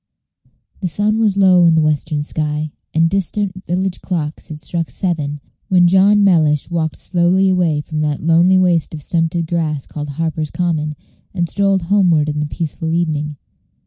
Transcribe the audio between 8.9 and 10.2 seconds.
of stunted grass called